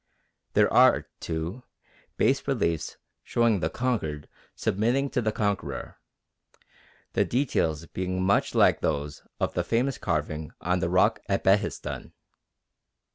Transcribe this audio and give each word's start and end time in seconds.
There 0.53 0.73
are, 0.73 1.05
too, 1.19 1.61
bas 2.17 2.47
reliefs 2.47 2.97
showing 3.23 3.59
the 3.59 3.69
conquered 3.69 4.27
submitting 4.55 5.11
to 5.11 5.21
the 5.21 5.31
conqueror, 5.31 5.99
the 7.13 7.23
details 7.23 7.85
being 7.85 8.23
much 8.23 8.55
like 8.55 8.81
those 8.81 9.21
of 9.39 9.53
the 9.53 9.63
famous 9.63 9.99
carving 9.99 10.53
on 10.59 10.79
the 10.79 10.89
rock 10.89 11.19
at 11.29 11.43
Behistun. 11.43 12.13